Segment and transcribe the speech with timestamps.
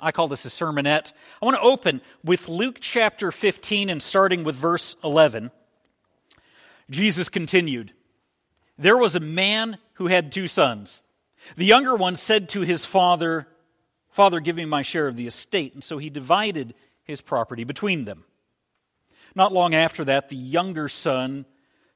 [0.00, 1.12] I call this a sermonette.
[1.40, 5.50] I want to open with Luke chapter 15 and starting with verse 11.
[6.90, 7.92] Jesus continued
[8.76, 11.02] There was a man who had two sons.
[11.56, 13.46] The younger one said to his father,
[14.10, 15.74] Father, give me my share of the estate.
[15.74, 16.74] And so he divided
[17.04, 18.24] his property between them.
[19.34, 21.46] Not long after that, the younger son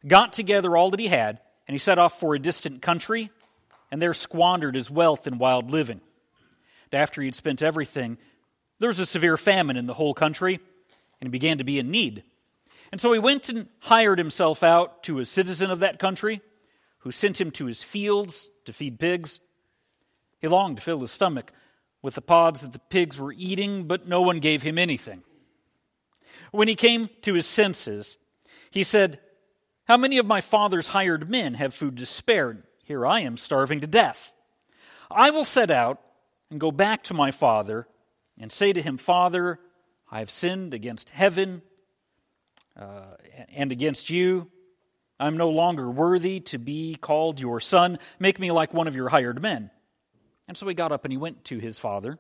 [0.07, 3.31] got together all that he had, and he set off for a distant country,
[3.91, 6.01] and there squandered his wealth in wild living
[6.95, 8.19] after he'd spent everything,
[8.79, 10.59] there was a severe famine in the whole country,
[11.21, 12.25] and he began to be in need.
[12.91, 16.41] And so he went and hired himself out to a citizen of that country,
[16.99, 19.41] who sent him to his fields to feed pigs.
[20.41, 21.53] He longed to fill his stomach
[22.01, 25.23] with the pods that the pigs were eating, but no one gave him anything.
[26.51, 28.19] When he came to his senses,
[28.71, 29.21] he said,
[29.85, 32.65] How many of my father's hired men have food to spare?
[32.85, 34.35] Here I am starving to death.
[35.11, 36.01] I will set out
[36.53, 37.89] and go back to my father
[38.39, 39.59] and say to him, Father,
[40.11, 41.63] I have sinned against heaven
[42.79, 43.15] uh,
[43.49, 44.51] and against you.
[45.19, 47.99] I'm no longer worthy to be called your son.
[48.19, 49.71] Make me like one of your hired men.
[50.47, 52.19] And so he got up and he went to his father.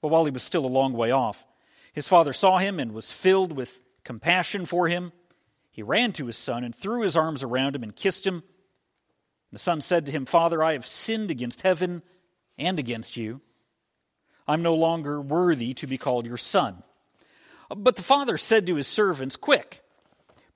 [0.00, 1.44] But while he was still a long way off,
[1.92, 5.12] his father saw him and was filled with compassion for him.
[5.70, 8.42] He ran to his son and threw his arms around him and kissed him.
[9.52, 12.02] The son said to him, Father, I have sinned against heaven
[12.58, 13.40] and against you.
[14.46, 16.82] I'm no longer worthy to be called your son.
[17.74, 19.82] But the father said to his servants, Quick,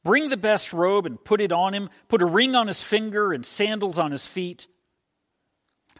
[0.02, 3.32] bring the best robe and put it on him, put a ring on his finger
[3.32, 4.66] and sandals on his feet.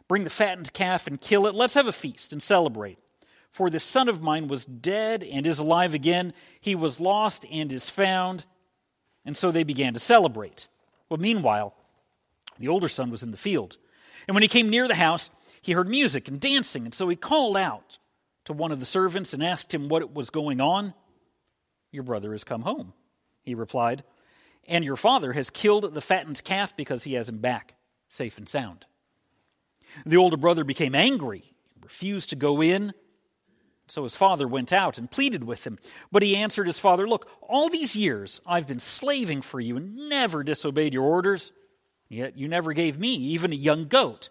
[0.09, 1.55] Bring the fattened calf and kill it.
[1.55, 2.99] Let's have a feast and celebrate.
[3.51, 6.33] For this son of mine was dead and is alive again.
[6.61, 8.47] He was lost and is found.
[9.27, 10.69] And so they began to celebrate.
[11.09, 11.75] Well, meanwhile,
[12.59, 13.77] the older son was in the field.
[14.27, 15.31] And when he came near the house,
[15.63, 17.99] he heard music and dancing, and so he called out
[18.45, 20.93] to one of the servants and asked him what was going on.
[21.93, 22.93] Your brother has come home,
[23.43, 24.03] he replied,
[24.67, 27.75] and your father has killed the fattened calf because he has him back,
[28.09, 28.87] safe and sound.
[30.05, 32.93] The older brother became angry and refused to go in.
[33.87, 35.79] So his father went out and pleaded with him.
[36.11, 40.09] But he answered his father, Look, all these years I've been slaving for you and
[40.09, 41.53] never disobeyed your orders.
[42.09, 44.31] Yet you never gave me even a young goat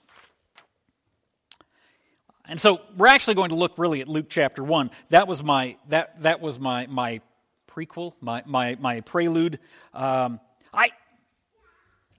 [2.51, 4.91] And so we're actually going to look really at Luke chapter 1.
[5.07, 7.21] That was my, that, that was my, my
[7.65, 9.57] prequel, my, my, my prelude.
[9.93, 10.41] Um,
[10.73, 10.89] I,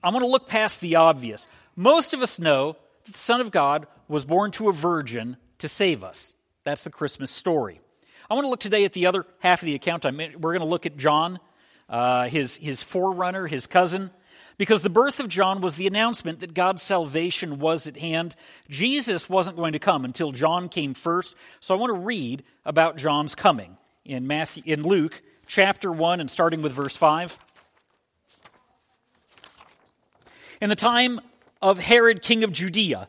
[0.03, 1.47] I'm going to look past the obvious.
[1.75, 5.67] Most of us know that the Son of God was born to a virgin to
[5.67, 6.33] save us.
[6.63, 7.79] That's the Christmas story.
[8.27, 10.03] I want to look today at the other half of the account.
[10.03, 11.37] I we're going to look at John,
[11.87, 14.09] uh, his, his forerunner, his cousin
[14.57, 18.35] because the birth of John was the announcement that God's salvation was at hand.
[18.69, 21.35] Jesus wasn't going to come until John came first.
[21.59, 26.29] So I want to read about John's coming in Matthew in Luke chapter 1 and
[26.29, 27.37] starting with verse 5.
[30.61, 31.19] In the time
[31.61, 33.07] of Herod king of Judea,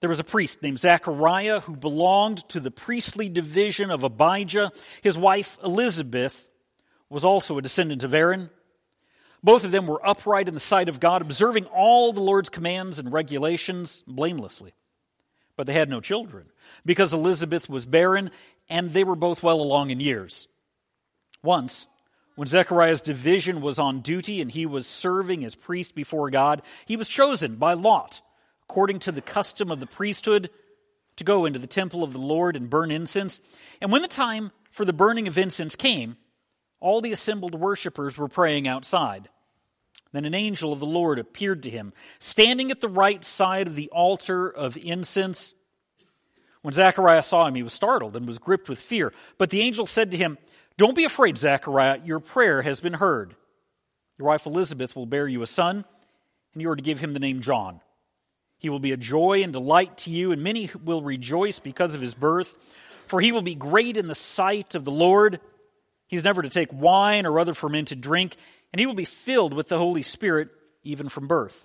[0.00, 4.72] there was a priest named Zechariah who belonged to the priestly division of Abijah.
[5.00, 6.48] His wife Elizabeth
[7.08, 8.50] was also a descendant of Aaron.
[9.44, 12.98] Both of them were upright in the sight of God, observing all the Lord's commands
[12.98, 14.72] and regulations blamelessly.
[15.56, 16.46] But they had no children,
[16.86, 18.30] because Elizabeth was barren,
[18.68, 20.48] and they were both well along in years.
[21.42, 21.88] Once,
[22.36, 26.96] when Zechariah's division was on duty and he was serving as priest before God, he
[26.96, 28.22] was chosen by Lot,
[28.64, 30.50] according to the custom of the priesthood,
[31.16, 33.38] to go into the temple of the Lord and burn incense.
[33.80, 36.16] And when the time for the burning of incense came,
[36.82, 39.28] all the assembled worshippers were praying outside.
[40.12, 43.76] Then an angel of the Lord appeared to him, standing at the right side of
[43.76, 45.54] the altar of incense.
[46.60, 49.12] When Zechariah saw him, he was startled and was gripped with fear.
[49.38, 50.38] But the angel said to him,
[50.76, 53.34] Don't be afraid, Zechariah, your prayer has been heard.
[54.18, 55.84] Your wife Elizabeth will bear you a son,
[56.52, 57.80] and you are to give him the name John.
[58.58, 62.00] He will be a joy and delight to you, and many will rejoice because of
[62.00, 62.54] his birth,
[63.06, 65.40] for he will be great in the sight of the Lord.
[66.12, 68.36] He's never to take wine or other fermented drink,
[68.70, 70.50] and he will be filled with the Holy Spirit
[70.84, 71.64] even from birth.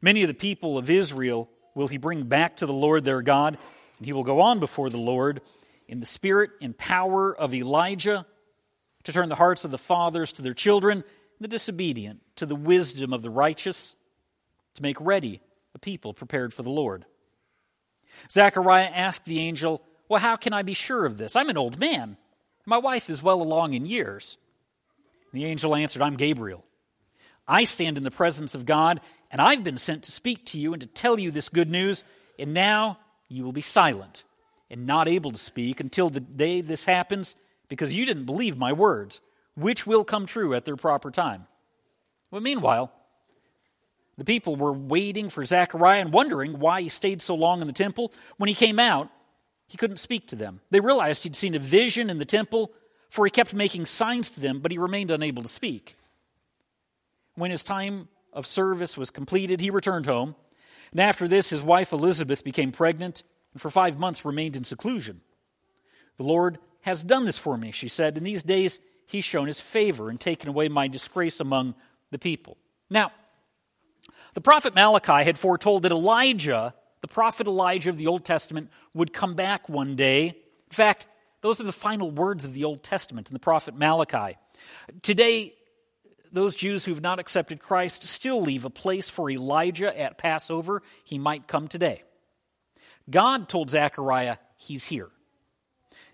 [0.00, 3.56] Many of the people of Israel will he bring back to the Lord their God,
[3.98, 5.42] and he will go on before the Lord
[5.86, 8.26] in the spirit and power of Elijah
[9.04, 11.04] to turn the hearts of the fathers to their children,
[11.38, 13.94] the disobedient to the wisdom of the righteous,
[14.74, 15.40] to make ready
[15.72, 17.04] a people prepared for the Lord.
[18.28, 21.36] Zechariah asked the angel, Well, how can I be sure of this?
[21.36, 22.16] I'm an old man.
[22.64, 24.36] My wife is well along in years.
[25.32, 26.64] The angel answered, I'm Gabriel.
[27.48, 29.00] I stand in the presence of God,
[29.30, 32.04] and I've been sent to speak to you and to tell you this good news,
[32.38, 32.98] and now
[33.28, 34.24] you will be silent
[34.70, 37.34] and not able to speak until the day this happens,
[37.68, 39.20] because you didn't believe my words,
[39.54, 41.46] which will come true at their proper time.
[42.30, 42.92] Well, meanwhile,
[44.16, 47.72] the people were waiting for Zechariah and wondering why he stayed so long in the
[47.72, 48.12] temple.
[48.36, 49.10] When he came out,
[49.72, 50.60] he couldn't speak to them.
[50.70, 52.72] They realized he'd seen a vision in the temple,
[53.08, 55.96] for he kept making signs to them, but he remained unable to speak.
[57.36, 60.36] When his time of service was completed, he returned home.
[60.90, 63.22] And after this, his wife Elizabeth became pregnant
[63.54, 65.22] and for five months remained in seclusion.
[66.18, 68.18] The Lord has done this for me, she said.
[68.18, 71.74] In these days, he's shown his favor and taken away my disgrace among
[72.10, 72.58] the people.
[72.90, 73.10] Now,
[74.34, 79.12] the prophet Malachi had foretold that Elijah, the prophet Elijah of the Old Testament, would
[79.12, 80.28] come back one day.
[80.28, 81.06] In fact,
[81.42, 84.38] those are the final words of the Old Testament in the prophet Malachi.
[85.02, 85.52] Today,
[86.30, 90.82] those Jews who've not accepted Christ still leave a place for Elijah at Passover.
[91.04, 92.02] He might come today.
[93.10, 95.10] God told Zechariah, He's here.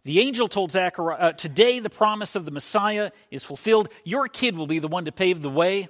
[0.05, 3.91] The angel told Zechariah, uh, Today the promise of the Messiah is fulfilled.
[4.05, 5.89] Your kid will be the one to pave the way.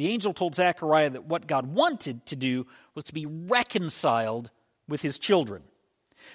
[0.00, 4.50] The angel told Zechariah that what God wanted to do was to be reconciled
[4.88, 5.62] with his children.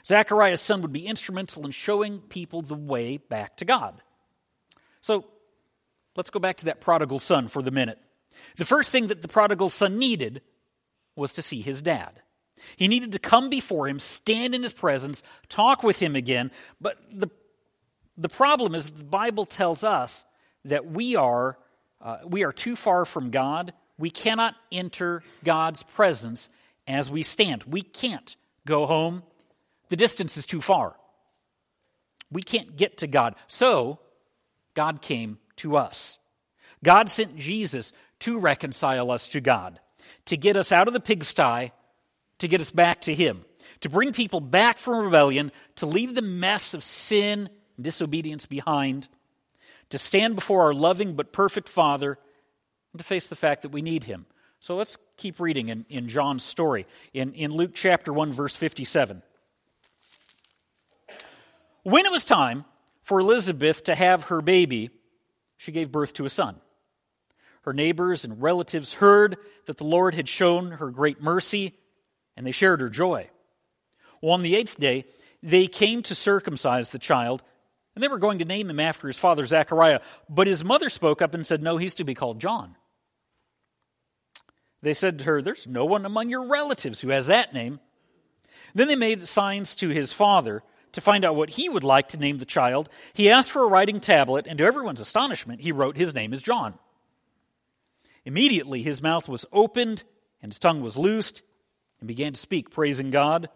[0.05, 4.03] Zechariah's son would be instrumental in showing people the way back to God.
[5.01, 5.25] So
[6.15, 7.97] let's go back to that prodigal son for the minute.
[8.57, 10.43] The first thing that the prodigal son needed
[11.15, 12.21] was to see his dad.
[12.75, 16.51] He needed to come before him, stand in his presence, talk with him again.
[16.79, 17.31] But the,
[18.15, 20.23] the problem is the Bible tells us
[20.65, 21.57] that we are
[22.05, 23.73] uh, we are too far from God.
[23.97, 26.49] We cannot enter God's presence
[26.87, 27.63] as we stand.
[27.63, 28.35] We can't
[28.67, 29.23] go home.
[29.89, 30.95] The distance is too far.
[32.31, 33.35] We can't get to God.
[33.47, 33.99] So,
[34.75, 36.19] God came to us.
[36.83, 39.79] God sent Jesus to reconcile us to God,
[40.25, 41.71] to get us out of the pigsty,
[42.37, 43.45] to get us back to Him,
[43.79, 49.07] to bring people back from rebellion, to leave the mess of sin and disobedience behind,
[49.89, 52.17] to stand before our loving but perfect Father
[52.93, 54.25] and to face the fact that we need Him.
[54.59, 59.21] So let's keep reading in, in John's story in, in Luke chapter 1, verse 57.
[61.83, 62.65] When it was time
[63.03, 64.89] for Elizabeth to have her baby,
[65.57, 66.55] she gave birth to a son.
[67.61, 71.73] Her neighbors and relatives heard that the Lord had shown her great mercy,
[72.35, 73.29] and they shared her joy.
[74.21, 75.05] Well, on the eighth day,
[75.43, 77.43] they came to circumcise the child
[77.95, 81.21] and they were going to name him after his father Zechariah, but his mother spoke
[81.21, 82.75] up and said, No, he's to be called John.
[84.81, 87.79] They said to her, There's no one among your relatives who has that name.
[88.73, 90.61] Then they made signs to his father
[90.91, 92.89] to find out what he would like to name the child.
[93.13, 96.41] He asked for a writing tablet, and to everyone's astonishment, he wrote, His name is
[96.41, 96.77] John.
[98.25, 100.03] Immediately his mouth was opened,
[100.41, 101.41] and his tongue was loosed,
[101.99, 103.49] and began to speak, praising God.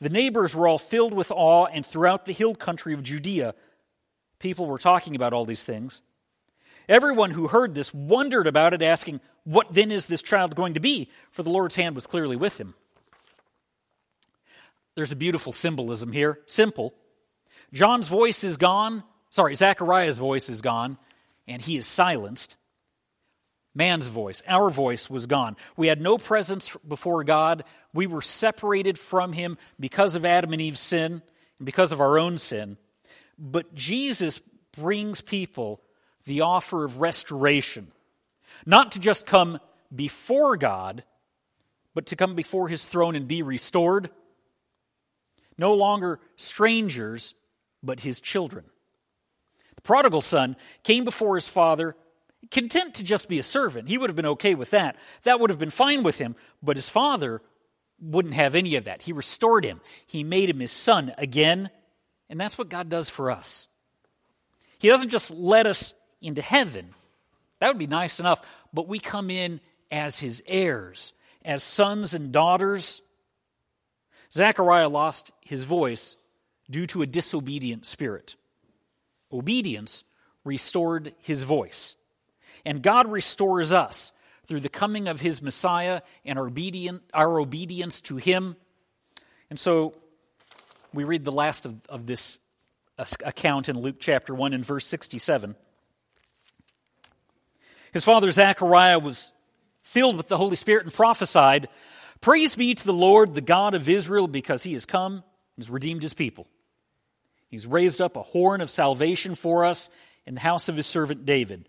[0.00, 3.54] The neighbors were all filled with awe, and throughout the hill country of Judea,
[4.38, 6.02] people were talking about all these things.
[6.88, 10.80] Everyone who heard this wondered about it, asking, What then is this child going to
[10.80, 11.10] be?
[11.30, 12.74] For the Lord's hand was clearly with him.
[14.94, 16.40] There's a beautiful symbolism here.
[16.46, 16.94] Simple.
[17.72, 19.04] John's voice is gone.
[19.30, 20.98] Sorry, Zechariah's voice is gone,
[21.46, 22.56] and he is silenced.
[23.74, 25.56] Man's voice, our voice was gone.
[25.76, 27.64] We had no presence before God.
[27.94, 31.22] We were separated from Him because of Adam and Eve's sin
[31.58, 32.76] and because of our own sin.
[33.38, 34.40] But Jesus
[34.76, 35.80] brings people
[36.24, 37.92] the offer of restoration,
[38.66, 39.58] not to just come
[39.94, 41.02] before God,
[41.94, 44.10] but to come before His throne and be restored.
[45.56, 47.34] No longer strangers,
[47.82, 48.66] but His children.
[49.76, 51.96] The prodigal son came before his father
[52.50, 53.88] content to just be a servant.
[53.88, 54.96] He would have been okay with that.
[55.22, 57.40] That would have been fine with him, but his father
[58.00, 59.02] wouldn't have any of that.
[59.02, 61.70] He restored him, he made him his son again,
[62.28, 63.68] and that's what God does for us.
[64.78, 66.94] He doesn't just let us into heaven,
[67.62, 71.12] That would be nice enough, but we come in as his heirs,
[71.44, 73.02] as sons and daughters.
[74.32, 76.16] Zechariah lost his voice
[76.68, 78.34] due to a disobedient spirit.
[79.32, 80.02] Obedience
[80.44, 81.94] restored his voice.
[82.64, 84.12] And God restores us
[84.46, 88.56] through the coming of his Messiah and our, obedient, our obedience to him.
[89.50, 89.94] And so
[90.92, 92.38] we read the last of, of this
[93.24, 95.56] account in Luke chapter 1 and verse 67.
[97.92, 99.32] His father Zechariah was
[99.82, 101.68] filled with the Holy Spirit and prophesied,
[102.20, 105.24] Praise be to the Lord, the God of Israel, because he has come and
[105.58, 106.46] has redeemed his people.
[107.48, 109.90] He's raised up a horn of salvation for us
[110.24, 111.68] in the house of his servant David,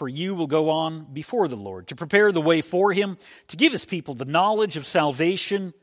[0.00, 3.58] for you will go on before the Lord to prepare the way for him, to
[3.58, 5.74] give his people the knowledge of salvation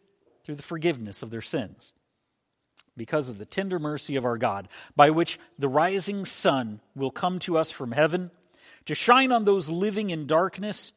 [0.44, 1.94] through the forgiveness of their sins
[2.96, 7.38] because of the tender mercy of our God, by which the rising sun will come
[7.38, 8.32] to us from heaven
[8.86, 10.94] to shine on those living in darkness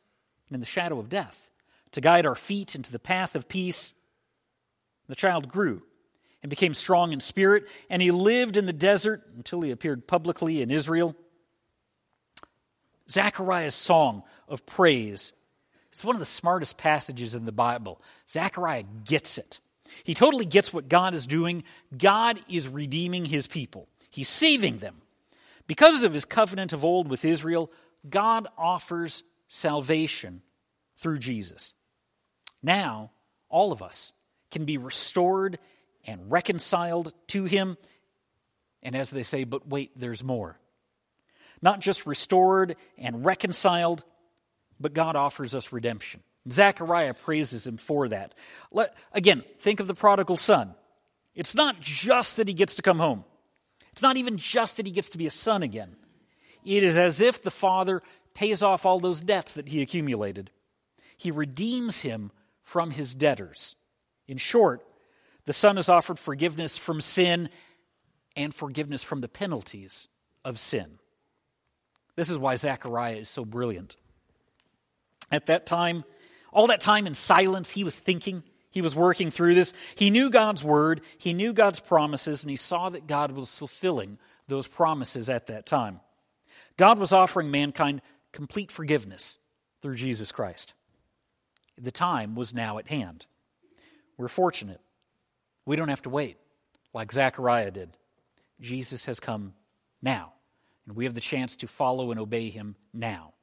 [0.48, 1.50] and in the shadow of death,
[1.92, 3.94] to guide our feet into the path of peace.
[5.08, 5.82] The child grew
[6.42, 10.62] and became strong in spirit, and he lived in the desert until he appeared publicly
[10.62, 11.14] in Israel.
[13.10, 15.32] Zechariah's song of praise.
[15.90, 18.00] It's one of the smartest passages in the Bible.
[18.28, 19.60] Zechariah gets it.
[20.04, 21.64] He totally gets what God is doing.
[21.96, 25.02] God is redeeming his people, he's saving them.
[25.66, 27.70] Because of his covenant of old with Israel,
[28.08, 30.42] God offers salvation
[30.96, 31.74] through Jesus.
[32.60, 33.12] Now,
[33.48, 34.12] all of us
[34.50, 35.58] can be restored
[36.06, 37.76] and reconciled to him.
[38.82, 40.58] And as they say, but wait, there's more.
[41.62, 44.04] Not just restored and reconciled,
[44.78, 46.22] but God offers us redemption.
[46.50, 48.34] Zechariah praises him for that.
[48.72, 50.74] Let, again, think of the prodigal son.
[51.34, 53.24] It's not just that he gets to come home,
[53.92, 55.96] it's not even just that he gets to be a son again.
[56.64, 58.02] It is as if the father
[58.34, 60.50] pays off all those debts that he accumulated.
[61.16, 62.30] He redeems him
[62.62, 63.76] from his debtors.
[64.28, 64.86] In short,
[65.44, 67.48] the son is offered forgiveness from sin
[68.36, 70.08] and forgiveness from the penalties
[70.44, 70.99] of sin.
[72.16, 73.96] This is why Zechariah is so brilliant.
[75.30, 76.04] At that time,
[76.52, 79.72] all that time in silence, he was thinking, he was working through this.
[79.94, 84.18] He knew God's word, he knew God's promises, and he saw that God was fulfilling
[84.48, 86.00] those promises at that time.
[86.76, 88.00] God was offering mankind
[88.32, 89.38] complete forgiveness
[89.82, 90.74] through Jesus Christ.
[91.78, 93.26] The time was now at hand.
[94.16, 94.80] We're fortunate.
[95.64, 96.36] We don't have to wait
[96.92, 97.96] like Zechariah did.
[98.60, 99.54] Jesus has come
[100.02, 100.32] now,
[100.86, 103.34] and we have the chance to follow and obey him now.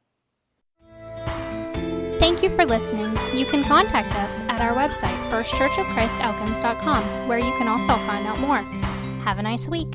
[2.20, 3.16] Thank you for listening.
[3.38, 8.62] You can contact us at our website, firstchurchofchristelkins.com, where you can also find out more.
[9.24, 9.94] Have a nice week.